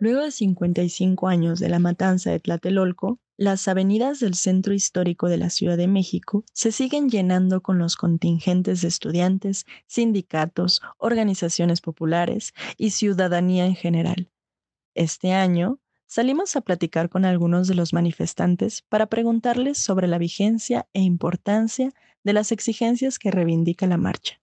Luego 0.00 0.22
de 0.22 0.30
55 0.30 1.26
años 1.26 1.58
de 1.58 1.68
la 1.68 1.80
matanza 1.80 2.30
de 2.30 2.38
Tlatelolco, 2.38 3.18
las 3.38 3.68
avenidas 3.68 4.18
del 4.18 4.34
centro 4.34 4.74
histórico 4.74 5.28
de 5.28 5.38
la 5.38 5.48
Ciudad 5.48 5.76
de 5.76 5.86
México 5.86 6.44
se 6.52 6.72
siguen 6.72 7.08
llenando 7.08 7.62
con 7.62 7.78
los 7.78 7.94
contingentes 7.94 8.82
de 8.82 8.88
estudiantes, 8.88 9.64
sindicatos, 9.86 10.82
organizaciones 10.98 11.80
populares 11.80 12.52
y 12.76 12.90
ciudadanía 12.90 13.64
en 13.64 13.76
general. 13.76 14.28
Este 14.94 15.32
año, 15.32 15.78
salimos 16.06 16.56
a 16.56 16.62
platicar 16.62 17.08
con 17.10 17.24
algunos 17.24 17.68
de 17.68 17.76
los 17.76 17.92
manifestantes 17.92 18.82
para 18.82 19.06
preguntarles 19.06 19.78
sobre 19.78 20.08
la 20.08 20.18
vigencia 20.18 20.88
e 20.92 21.00
importancia 21.00 21.92
de 22.24 22.32
las 22.32 22.50
exigencias 22.50 23.20
que 23.20 23.30
reivindica 23.30 23.86
la 23.86 23.98
marcha. 23.98 24.40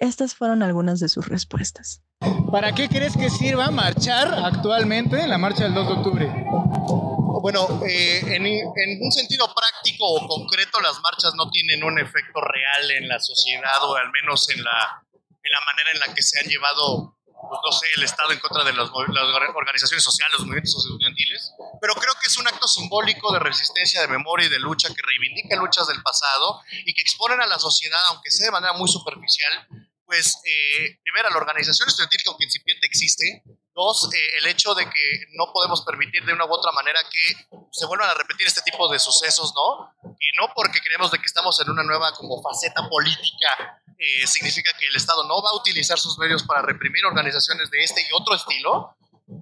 Estas 0.00 0.34
fueron 0.34 0.64
algunas 0.64 0.98
de 0.98 1.08
sus 1.08 1.28
respuestas. 1.28 2.02
¿Para 2.50 2.72
qué 2.72 2.88
crees 2.88 3.16
que 3.16 3.30
sirva 3.30 3.70
marchar 3.70 4.34
actualmente 4.34 5.20
en 5.20 5.30
la 5.30 5.38
marcha 5.38 5.62
del 5.62 5.74
2 5.74 5.86
de 5.86 5.92
octubre? 5.92 7.11
Bueno, 7.42 7.82
eh, 7.84 8.20
en, 8.22 8.46
en, 8.46 9.02
un 9.02 9.10
sentido 9.10 9.52
práctico 9.52 10.06
o 10.06 10.28
concreto, 10.28 10.80
las 10.80 11.00
marchas 11.00 11.34
no 11.34 11.50
tienen 11.50 11.82
un 11.82 11.98
efecto 11.98 12.40
real 12.40 12.88
en 12.92 13.08
la 13.08 13.18
sociedad 13.18 13.82
o 13.82 13.96
al 13.96 14.12
menos 14.12 14.48
en 14.50 14.62
la, 14.62 15.04
en 15.42 15.52
la 15.52 15.60
manera 15.62 15.90
en 15.90 15.98
la 15.98 16.14
que 16.14 16.22
se 16.22 16.38
han 16.38 16.46
llevado, 16.46 17.18
pues 17.26 17.60
no 17.64 17.72
sé, 17.72 17.88
el 17.96 18.04
Estado 18.04 18.30
en 18.30 18.38
contra 18.38 18.62
de 18.62 18.72
las, 18.72 18.88
las 18.88 19.54
organizaciones 19.56 20.04
sociales, 20.04 20.34
los 20.34 20.46
movimientos 20.46 20.86
estudiantiles. 20.86 21.52
Pero 21.80 21.94
creo 21.96 22.14
que 22.14 22.28
es 22.28 22.36
un 22.38 22.46
acto 22.46 22.68
simbólico 22.68 23.32
de 23.32 23.40
resistencia, 23.40 24.00
de 24.02 24.06
memoria 24.06 24.46
y 24.46 24.50
de 24.50 24.60
lucha 24.60 24.94
que 24.94 25.02
reivindica 25.02 25.56
luchas 25.56 25.88
del 25.88 26.00
pasado 26.00 26.60
y 26.86 26.94
que 26.94 27.02
exponen 27.02 27.40
a 27.40 27.46
la 27.46 27.58
sociedad, 27.58 28.00
aunque 28.10 28.30
sea 28.30 28.46
de 28.46 28.52
manera 28.52 28.72
muy 28.74 28.88
superficial, 28.88 29.66
pues, 30.06 30.38
eh, 30.44 31.00
primero, 31.02 31.28
la 31.28 31.38
organización 31.38 31.88
estudiantil 31.88 32.22
que 32.22 32.28
aunque 32.28 32.44
incipiente 32.44 32.86
existe. 32.86 33.42
Dos, 33.74 34.10
eh, 34.12 34.38
el 34.38 34.46
hecho 34.48 34.74
de 34.74 34.84
que 34.84 35.26
no 35.32 35.50
podemos 35.52 35.82
permitir 35.82 36.24
de 36.24 36.34
una 36.34 36.44
u 36.44 36.52
otra 36.52 36.72
manera 36.72 37.00
que 37.10 37.58
se 37.70 37.86
vuelvan 37.86 38.10
a 38.10 38.14
repetir 38.14 38.46
este 38.46 38.60
tipo 38.62 38.86
de 38.88 38.98
sucesos, 38.98 39.54
¿no? 39.54 39.94
Y 40.20 40.36
no 40.36 40.52
porque 40.54 40.80
creemos 40.80 41.10
de 41.10 41.18
que 41.18 41.24
estamos 41.24 41.58
en 41.60 41.70
una 41.70 41.82
nueva 41.82 42.12
como 42.12 42.42
faceta 42.42 42.86
política, 42.88 43.82
eh, 43.98 44.26
significa 44.26 44.70
que 44.78 44.86
el 44.88 44.96
Estado 44.96 45.24
no 45.24 45.42
va 45.42 45.50
a 45.50 45.56
utilizar 45.56 45.98
sus 45.98 46.18
medios 46.18 46.42
para 46.42 46.60
reprimir 46.62 47.04
organizaciones 47.06 47.70
de 47.70 47.82
este 47.82 48.02
y 48.02 48.12
otro 48.12 48.34
estilo, 48.34 48.96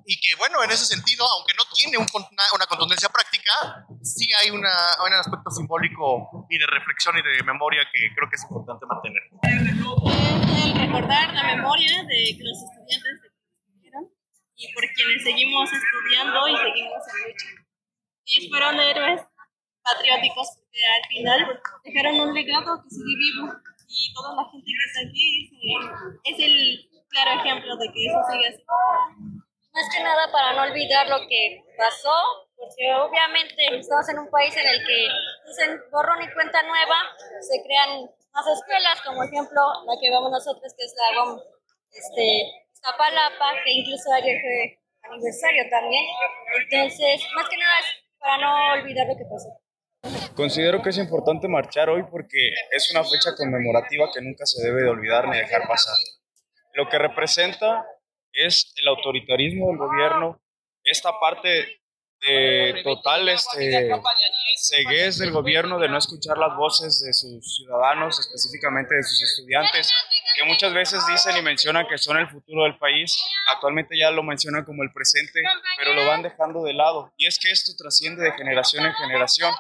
y 0.07 0.21
que 0.21 0.37
bueno, 0.37 0.63
en 0.63 0.71
ese 0.71 0.85
sentido, 0.85 1.25
aunque 1.37 1.55
no 1.55 1.65
tiene 1.75 1.99
un, 1.99 2.07
una, 2.13 2.45
una, 2.55 2.67
contundencia 2.67 3.09
práctica, 3.09 3.87
sí 4.03 4.29
hay 4.39 4.51
una, 4.51 4.71
un 5.05 5.13
aspecto 5.15 5.51
simbólico 5.51 6.47
y 6.49 6.59
de 6.59 6.67
reflexión 6.67 7.17
y 7.19 7.23
de 7.23 7.43
memoria 7.43 7.83
que 7.93 8.15
creo 8.15 8.29
que 8.29 8.37
es 8.37 8.43
importante 8.43 8.87
mantener. 8.87 9.23
El 9.43 10.79
recordar 10.79 11.35
la 11.35 11.57
memoria 11.57 12.03
de 12.05 12.37
que 12.37 12.45
los 12.45 12.59
y 14.61 14.73
por 14.75 14.85
quienes 14.93 15.25
seguimos 15.25 15.71
estudiando 15.73 16.49
y 16.49 16.57
seguimos 16.57 17.03
en 17.09 17.33
lucha. 17.33 17.49
Ellos 18.27 18.51
fueron 18.51 18.81
héroes 18.81 19.23
patrióticos 19.83 20.61
que 20.71 20.85
al 20.85 21.09
final 21.09 21.61
dejaron 21.83 22.21
un 22.21 22.35
legado 22.35 22.83
que 22.85 22.91
sigue 22.91 23.17
vivo 23.17 23.49
y 23.89 24.13
toda 24.15 24.37
la 24.37 24.45
gente 24.53 24.69
que 24.69 24.85
está 24.87 25.01
aquí 25.09 26.21
es 26.25 26.39
el 26.39 26.91
claro 27.09 27.41
ejemplo 27.41 27.77
de 27.77 27.87
que 27.91 28.07
eso 28.07 28.21
sigue 28.31 28.49
así 28.49 28.63
más 29.73 29.87
que 29.95 30.03
nada 30.03 30.31
para 30.33 30.53
no 30.53 30.63
olvidar 30.71 31.09
lo 31.09 31.27
que 31.29 31.65
pasó, 31.79 32.13
porque 32.57 32.93
obviamente 32.95 33.79
estamos 33.79 34.09
en 34.09 34.19
un 34.19 34.31
país 34.31 34.55
en 34.57 34.67
el 34.67 34.87
que 34.87 35.09
dicen 35.47 35.81
borrón 35.91 36.23
y 36.23 36.33
cuenta 36.35 36.63
nueva, 36.63 36.97
se 37.41 37.63
crean 37.63 38.11
más 38.33 38.47
escuelas, 38.47 39.01
como 39.07 39.23
ejemplo 39.23 39.63
la 39.87 39.95
que 40.01 40.11
vamos 40.11 40.31
nosotros, 40.31 40.75
que 40.75 40.85
es 40.85 40.95
la 40.97 41.23
GOM 41.23 41.41
este, 41.93 42.67
Zapalapa, 42.83 43.63
que 43.65 43.73
incluso 43.73 44.13
ayer 44.13 44.41
fue 44.41 44.79
aniversario 45.03 45.65
también. 45.71 46.05
Entonces, 46.63 47.27
más 47.35 47.49
que 47.49 47.57
nada 47.57 47.79
es 47.81 47.87
para 48.19 48.39
no 48.39 48.81
olvidar 48.81 49.07
lo 49.07 49.17
que 49.17 49.25
pasó. 49.25 49.61
Considero 50.35 50.81
que 50.81 50.91
es 50.91 50.99
importante 50.99 51.49
marchar 51.49 51.91
hoy 51.91 52.03
porque 52.11 52.51
es 52.71 52.91
una 52.91 53.05
fecha 53.05 53.35
conmemorativa 53.37 54.09
que 54.13 54.23
nunca 54.23 54.47
se 54.47 54.63
debe 54.67 54.83
de 54.83 54.89
olvidar 54.89 55.29
ni 55.29 55.37
dejar 55.37 55.67
pasar. 55.69 55.97
Lo 56.75 56.89
que 56.89 56.99
representa 56.99 57.85
es 58.33 58.73
el 58.81 58.89
autoritarismo 58.89 59.69
del 59.69 59.79
gobierno, 59.79 60.41
esta 60.85 61.19
parte 61.21 61.80
de 62.21 62.81
total 62.85 63.29
este, 63.29 63.91
ceguez 64.57 65.19
del 65.19 65.31
gobierno 65.31 65.79
de 65.79 65.89
no 65.89 65.97
escuchar 65.97 66.37
las 66.37 66.55
voces 66.55 67.01
de 67.03 67.13
sus 67.15 67.57
ciudadanos, 67.57 68.19
específicamente 68.21 68.95
de 68.95 69.03
sus 69.03 69.23
estudiantes, 69.23 69.91
que 70.37 70.45
muchas 70.45 70.73
veces 70.75 71.07
dicen 71.07 71.37
y 71.37 71.43
mencionan 71.43 71.87
que 71.89 71.99
son 71.99 72.19
el 72.19 72.29
futuro 72.29 72.65
del 72.65 72.79
país, 72.79 73.23
actualmente 73.53 73.99
ya 73.99 74.11
lo 74.11 74.23
mencionan 74.23 74.65
como 74.65 74.83
el 74.83 74.93
presente, 74.93 75.41
pero 75.79 75.95
lo 75.95 76.07
van 76.07 76.23
dejando 76.23 76.63
de 76.63 76.75
lado. 76.75 77.13
Y 77.17 77.27
es 77.27 77.39
que 77.39 77.51
esto 77.51 77.73
trasciende 77.77 78.23
de 78.23 78.33
generación 78.33 78.85
en 78.85 78.95
generación. 78.95 79.55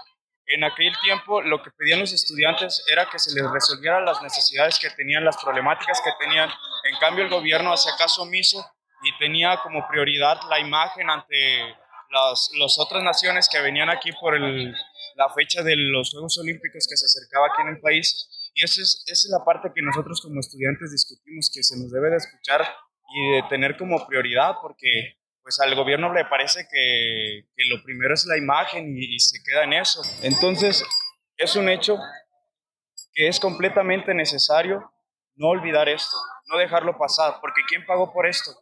En 0.47 0.65
aquel 0.65 0.92
tiempo 1.00 1.41
lo 1.42 1.62
que 1.62 1.71
pedían 1.71 2.00
los 2.00 2.12
estudiantes 2.12 2.84
era 2.91 3.09
que 3.09 3.19
se 3.19 3.32
les 3.32 3.48
resolvieran 3.50 4.04
las 4.04 4.21
necesidades 4.21 4.78
que 4.78 4.91
tenían, 4.91 5.25
las 5.25 5.37
problemáticas 5.37 6.00
que 6.04 6.10
tenían. 6.19 6.50
En 6.84 6.98
cambio 6.98 7.25
el 7.25 7.31
gobierno 7.31 7.72
hacía 7.72 7.92
caso 7.97 8.22
omiso 8.22 8.66
y 9.03 9.16
tenía 9.19 9.59
como 9.62 9.87
prioridad 9.88 10.41
la 10.48 10.59
imagen 10.59 11.09
ante 11.09 11.77
las, 12.10 12.50
las 12.59 12.78
otras 12.78 13.03
naciones 13.03 13.48
que 13.50 13.60
venían 13.60 13.88
aquí 13.88 14.10
por 14.21 14.34
el, 14.34 14.75
la 15.15 15.28
fecha 15.31 15.62
de 15.62 15.76
los 15.76 16.10
Juegos 16.10 16.38
Olímpicos 16.38 16.87
que 16.88 16.97
se 16.97 17.06
acercaba 17.06 17.47
aquí 17.47 17.62
en 17.62 17.76
el 17.76 17.81
país. 17.81 18.28
Y 18.54 18.65
esa 18.65 18.82
es, 18.82 19.04
esa 19.06 19.28
es 19.28 19.31
la 19.31 19.44
parte 19.44 19.71
que 19.75 19.82
nosotros 19.82 20.21
como 20.21 20.41
estudiantes 20.41 20.91
discutimos, 20.91 21.50
que 21.54 21.62
se 21.62 21.78
nos 21.78 21.91
debe 21.91 22.10
de 22.10 22.16
escuchar 22.16 22.66
y 23.15 23.32
de 23.37 23.43
tener 23.48 23.76
como 23.76 24.06
prioridad, 24.06 24.56
porque 24.60 25.16
pues 25.43 25.59
al 25.60 25.75
gobierno 25.75 26.12
le 26.12 26.25
parece 26.26 26.66
que, 26.71 27.47
que 27.56 27.65
lo 27.66 27.82
primero 27.82 28.15
es 28.15 28.27
la 28.27 28.37
imagen 28.37 28.97
y, 28.97 29.15
y, 29.15 29.19
se 29.19 29.42
queda 29.42 29.65
en 29.65 29.72
eso. 29.72 30.03
Entonces, 30.22 30.84
es 31.37 31.56
un 31.56 31.69
hecho 31.69 31.98
que 33.12 33.28
es 33.28 33.41
completamente 33.41 34.15
necesario 34.15 34.92
no 35.37 35.48
olvidar 35.48 35.88
esto, 35.88 36.16
no 36.47 36.59
dejarlo 36.59 36.98
pasar, 36.98 37.38
porque 37.41 37.62
¿quién 37.66 37.84
pagó 37.87 38.12
por 38.12 38.27
esto? 38.27 38.53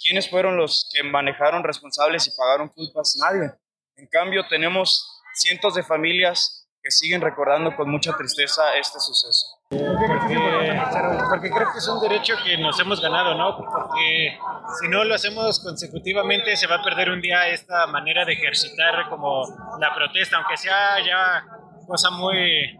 ¿Quiénes 0.00 0.30
fueron 0.30 0.56
los 0.56 0.88
que 0.92 1.02
manejaron 1.02 1.64
responsables 1.64 2.26
y 2.28 2.36
pagaron 2.36 2.68
culpas? 2.68 3.16
Nadie. 3.20 3.50
En 3.96 4.06
cambio, 4.06 4.46
tenemos 4.48 5.22
cientos 5.34 5.74
de 5.74 5.82
familias 5.82 6.68
que 6.80 6.90
siguen 6.90 7.20
recordando 7.20 7.74
con 7.74 7.90
mucha 7.90 8.16
tristeza 8.16 8.76
este 8.76 9.00
suceso. 9.00 9.58
Porque, 9.70 10.80
porque, 11.28 11.50
creo 11.50 11.72
que 11.72 11.78
es 11.78 11.88
un 11.88 12.00
derecho 12.00 12.34
que 12.44 12.56
nos 12.58 12.78
hemos 12.78 13.00
ganado, 13.00 13.34
¿no? 13.34 13.56
Porque 13.56 14.38
si 14.80 14.88
no 14.88 15.04
lo 15.04 15.14
hacemos 15.14 15.60
consecutivamente 15.60 16.56
se 16.56 16.68
va 16.68 16.76
a 16.76 16.82
perder 16.82 17.10
un 17.10 17.20
día 17.20 17.48
esta 17.48 17.86
manera 17.88 18.24
de 18.24 18.34
ejercitar 18.34 19.08
como 19.10 19.44
la 19.80 19.94
protesta, 19.94 20.36
aunque 20.36 20.56
sea 20.56 21.04
ya 21.04 21.44
cosa 21.86 22.10
muy 22.10 22.78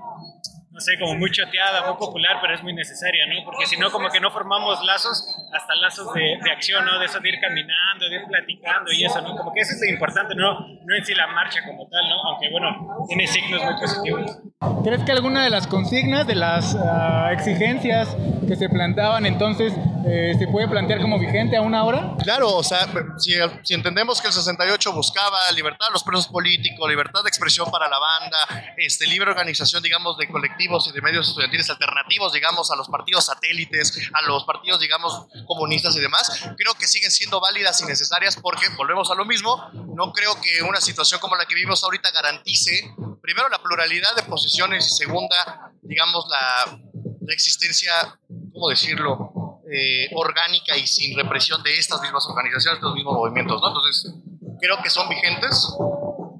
no 0.78 0.82
sé, 0.82 0.96
como 0.96 1.14
muy 1.16 1.30
choteada, 1.32 1.86
muy 1.88 1.98
popular, 1.98 2.38
pero 2.40 2.54
es 2.54 2.62
muy 2.62 2.72
necesaria, 2.72 3.26
¿no? 3.26 3.44
Porque 3.44 3.66
si 3.66 3.76
no, 3.76 3.90
como 3.90 4.10
que 4.10 4.20
no 4.20 4.30
formamos 4.30 4.84
lazos, 4.84 5.26
hasta 5.52 5.74
lazos 5.76 6.12
de, 6.14 6.38
de, 6.42 6.50
acción, 6.50 6.84
¿no? 6.84 6.98
De 6.98 7.06
eso 7.06 7.20
de 7.20 7.28
ir 7.28 7.40
caminando, 7.40 8.08
de 8.08 8.16
ir 8.16 8.24
platicando 8.26 8.92
y 8.92 9.04
eso, 9.04 9.20
¿no? 9.20 9.36
Como 9.36 9.52
que 9.52 9.60
eso 9.60 9.72
es 9.72 9.80
lo 9.80 9.92
importante, 9.92 10.34
¿no? 10.34 10.60
No 10.60 10.96
en 10.96 11.04
sí 11.04 11.14
la 11.14 11.26
marcha 11.28 11.60
como 11.64 11.88
tal, 11.88 12.08
¿no? 12.08 12.30
Aunque, 12.30 12.50
bueno, 12.50 13.06
tiene 13.08 13.26
signos 13.26 13.62
muy 13.64 13.74
positivos. 13.74 14.38
¿Crees 14.82 15.04
que 15.04 15.12
alguna 15.12 15.44
de 15.44 15.50
las 15.50 15.66
consignas, 15.66 16.26
de 16.26 16.34
las 16.34 16.74
uh, 16.74 17.32
exigencias 17.32 18.16
que 18.46 18.56
se 18.56 18.68
planteaban 18.68 19.26
entonces, 19.26 19.72
eh, 20.06 20.34
se 20.38 20.48
puede 20.48 20.66
plantear 20.66 21.00
como 21.00 21.18
vigente 21.18 21.56
a 21.56 21.60
una 21.60 21.84
hora? 21.84 22.14
Claro, 22.22 22.56
o 22.56 22.62
sea, 22.62 22.88
si, 23.18 23.34
si, 23.62 23.74
entendemos 23.74 24.20
que 24.20 24.28
el 24.28 24.32
68 24.32 24.92
buscaba 24.92 25.38
libertad 25.54 25.86
de 25.88 25.92
los 25.92 26.02
presos 26.02 26.28
políticos, 26.28 26.88
libertad 26.88 27.22
de 27.22 27.28
expresión 27.28 27.70
para 27.70 27.88
la 27.88 27.98
banda, 27.98 28.38
este, 28.78 29.06
libre 29.06 29.30
organización, 29.30 29.82
digamos, 29.82 30.16
de 30.16 30.28
colectivos 30.28 30.88
y 30.88 30.92
de 30.92 31.02
medios 31.02 31.28
estudiantiles 31.28 31.68
alternativos, 31.70 32.32
digamos, 32.32 32.70
a 32.70 32.76
los 32.76 32.88
partidos 32.88 33.26
satélites, 33.26 34.10
a 34.12 34.22
los 34.26 34.44
partidos, 34.44 34.80
digamos, 34.80 35.26
comunistas 35.46 35.94
y 35.96 36.00
demás, 36.00 36.30
creo 36.56 36.74
que 36.74 36.86
siguen 36.86 37.10
siendo 37.10 37.40
válidas 37.40 37.80
y 37.80 37.86
necesarias 37.86 38.36
porque, 38.40 38.68
volvemos 38.76 39.10
a 39.10 39.14
lo 39.14 39.24
mismo, 39.24 39.70
no 39.72 40.12
creo 40.12 40.40
que 40.40 40.62
una 40.62 40.80
situación 40.80 41.20
como 41.20 41.36
la 41.36 41.46
que 41.46 41.54
vivimos 41.54 41.82
ahorita 41.82 42.10
garantice, 42.10 42.94
primero, 43.20 43.48
la 43.48 43.62
pluralidad 43.62 44.14
de 44.16 44.22
posiciones 44.24 44.86
y 44.86 44.90
segunda, 44.90 45.72
digamos, 45.82 46.26
la, 46.28 46.78
la 47.20 47.34
existencia, 47.34 48.18
¿cómo 48.52 48.68
decirlo?, 48.68 49.48
eh, 49.70 50.08
orgánica 50.14 50.76
y 50.78 50.86
sin 50.86 51.14
represión 51.14 51.62
de 51.62 51.76
estas 51.76 52.00
mismas 52.00 52.26
organizaciones, 52.26 52.80
de 52.80 52.86
estos 52.86 52.94
mismos 52.94 53.14
movimientos, 53.14 53.60
¿no? 53.60 53.68
Entonces, 53.68 54.14
creo 54.58 54.82
que 54.82 54.88
son 54.88 55.08
vigentes 55.10 55.74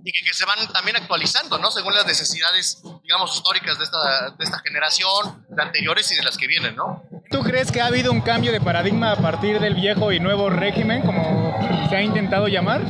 y 0.03 0.13
que, 0.13 0.33
se 0.33 0.47
van 0.47 0.67
también 0.73 0.97
actualizando, 0.97 1.59
¿no? 1.59 1.71
Según 1.71 1.95
las 1.95 2.07
necesidades, 2.07 2.81
digamos, 3.03 3.35
históricas 3.37 3.77
de 3.77 3.85
esta, 3.85 4.31
de 4.31 4.45
esta 4.45 4.61
generación, 4.61 5.45
de 5.51 5.63
anteriores 5.63 6.11
y 6.13 6.17
de 6.17 6.23
las 6.23 6.39
que 6.39 6.47
vienen, 6.47 6.75
¿no? 6.77 7.03
¿Tú 7.31 7.43
crees 7.43 7.71
que 7.71 7.81
ha 7.81 7.87
habido 7.87 8.11
un 8.11 8.23
cambio 8.23 8.53
de 8.53 8.61
paradigma 8.61 9.13
a 9.13 9.17
partir 9.17 9.61
del 9.61 9.75
viejo 9.75 10.13
y 10.13 10.21
nuevo 10.21 10.49
régimen, 10.49 11.03
como 11.03 11.53
se 11.91 11.97
ha 11.97 12.03
intentado 12.03 12.49
llamar? 12.49 12.81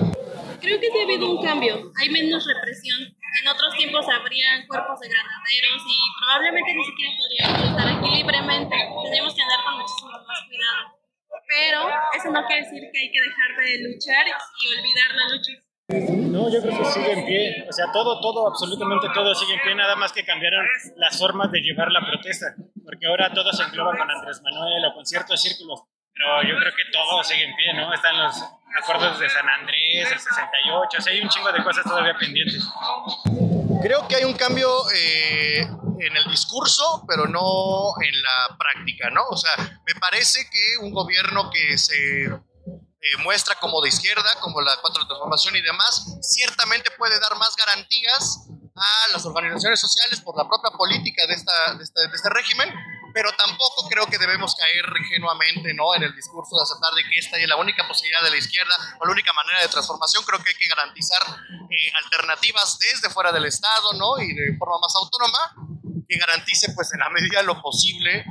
Creo 0.61 0.79
que 0.79 0.87
sí 0.87 0.99
ha 0.99 1.03
habido 1.03 1.31
un 1.31 1.45
cambio. 1.45 1.91
Hay 1.99 2.09
menos 2.11 2.47
represión. 2.47 2.99
En 3.03 3.49
otros 3.49 3.75
tiempos 3.77 4.07
habrían 4.09 4.67
cuerpos 4.69 5.01
de 5.01 5.09
granaderos 5.09 5.83
y 5.83 5.99
probablemente 6.23 6.75
ni 6.75 6.85
siquiera 6.85 7.13
podríamos 7.19 7.71
estar 7.71 7.87
aquí 7.99 8.09
libremente. 8.15 8.77
Tendríamos 9.03 9.35
que 9.35 9.43
andar 9.43 9.61
con 9.65 9.79
muchísimo 9.79 10.11
más 10.11 10.41
cuidado. 10.47 10.83
Pero 11.49 11.81
eso 12.15 12.31
no 12.31 12.47
quiere 12.47 12.63
decir 12.63 12.83
que 12.93 12.99
hay 13.01 13.11
que 13.11 13.21
dejar 13.21 13.51
de 13.59 13.91
luchar 13.91 14.23
y 14.27 14.79
olvidar 14.79 15.11
la 15.19 15.35
lucha. 15.35 15.68
No, 15.89 16.51
yo 16.53 16.61
creo 16.61 16.79
que 16.79 16.85
sigue 16.85 17.13
en 17.13 17.25
pie. 17.25 17.67
O 17.67 17.73
sea, 17.73 17.87
todo, 17.91 18.21
todo, 18.21 18.47
absolutamente 18.47 19.09
todo 19.15 19.35
sigue 19.35 19.55
en 19.55 19.61
pie. 19.63 19.75
Nada 19.75 19.97
más 19.97 20.13
que 20.13 20.23
cambiaron 20.23 20.67
las 20.97 21.19
formas 21.19 21.51
de 21.51 21.61
llevar 21.61 21.91
la 21.91 22.07
protesta. 22.07 22.55
Porque 22.85 23.07
ahora 23.07 23.33
todo 23.33 23.51
se 23.55 23.63
engloba 23.63 23.97
con 23.97 24.11
Andrés 24.11 24.43
Manuel 24.43 24.85
o 24.85 24.95
con 24.95 25.07
ciertos 25.07 25.41
círculos. 25.41 25.81
Pero 26.13 26.43
yo 26.43 26.59
creo 26.59 26.73
que 26.75 26.93
todo 26.93 27.25
sigue 27.25 27.45
en 27.45 27.57
pie, 27.57 27.73
¿no? 27.73 27.95
Están 27.95 28.19
los 28.19 28.37
acuerdos 28.83 29.19
de 29.19 29.31
San 29.31 29.49
Andrés, 29.49 30.13
el 30.13 30.19
68. 30.19 30.99
O 30.99 31.01
sea, 31.01 31.13
hay 31.13 31.21
un 31.23 31.29
chingo 31.31 31.53
de 31.53 31.65
cosas 31.65 31.85
todavía 31.85 32.15
pendientes. 32.19 32.69
Creo 33.83 34.07
que 34.09 34.17
hay 34.17 34.25
un 34.25 34.35
cambio 34.35 34.69
eh, 34.95 35.61
en 35.61 36.17
el 36.17 36.25
discurso, 36.29 37.03
pero 37.09 37.27
no 37.27 37.95
en 38.03 38.23
la 38.23 38.59
práctica, 38.59 39.09
¿no? 39.09 39.23
O 39.31 39.37
sea, 39.39 39.53
me 39.87 39.95
parece 39.99 40.41
que 40.51 40.85
un 40.85 40.93
gobierno 40.93 41.49
que 41.51 41.79
se 41.79 42.29
eh, 43.01 43.17
muestra 43.23 43.55
como 43.61 43.81
de 43.81 43.89
izquierda, 43.91 44.41
como 44.41 44.61
la 44.61 44.77
Cuatro 44.81 45.07
Transformación 45.07 45.55
y 45.57 45.63
demás, 45.63 46.19
ciertamente 46.21 46.91
puede 46.99 47.19
dar 47.21 47.37
más 47.37 47.55
garantías 47.55 48.49
a 48.75 49.13
las 49.13 49.25
organizaciones 49.25 49.81
sociales 49.81 50.21
por 50.21 50.37
la 50.37 50.49
propia 50.49 50.71
política 50.77 51.27
de, 51.27 51.35
esta, 51.35 51.75
de, 51.75 51.85
este, 51.85 52.01
de 52.01 52.15
este 52.15 52.29
régimen, 52.31 52.73
pero 53.15 53.31
tampoco 53.33 53.89
creo 53.89 54.07
que 54.07 54.19
debemos 54.19 54.55
caer 54.55 54.85
ingenuamente 54.99 55.75
¿no? 55.75 55.95
en 55.95 56.03
el 56.03 56.15
discurso 56.15 56.57
de 56.57 56.63
aceptar 56.63 56.93
de 56.95 57.05
que 57.05 57.19
esta 57.19 57.37
es 57.39 57.49
la 57.49 57.57
única 57.57 57.87
posibilidad 57.87 58.23
de 58.23 58.31
la 58.31 58.37
izquierda 58.37 58.75
o 59.01 59.07
la 59.07 59.13
única 59.13 59.33
manera 59.33 59.61
de 59.61 59.69
transformación. 59.69 60.25
Creo 60.25 60.43
que 60.43 60.51
hay 60.51 60.57
que 60.57 60.69
garantizar 60.69 61.23
eh, 61.23 61.93
alternativas 62.05 62.79
desde 62.79 63.11
fuera 63.11 63.33
del 63.33 63.47
Estado 63.47 63.93
¿no? 63.95 64.19
y 64.19 64.35
de 64.35 64.57
forma 64.59 64.79
más 64.81 64.95
autónoma 64.97 65.39
que 66.09 66.19
garantice 66.19 66.73
pues 66.75 66.93
en 66.95 67.01
la 67.01 67.11
medida 67.11 67.41
de 67.41 67.47
lo 67.47 67.61
posible 67.61 68.25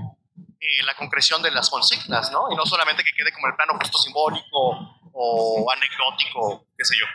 eh, 0.59 0.83
la 0.83 0.95
concreción 0.95 1.42
de 1.42 1.51
las 1.51 1.69
consignas, 1.69 2.31
¿no? 2.31 2.51
Y 2.51 2.56
no 2.56 2.65
solamente 2.65 3.04
que 3.04 3.12
quede 3.12 3.31
como 3.31 3.48
el 3.48 3.56
plano 3.56 3.74
justo 3.80 3.98
simbólico 3.98 5.00
o 5.13 5.71
anecdótico, 5.71 6.68
qué 6.77 6.86
sé 6.86 6.95
yo. 6.98 7.06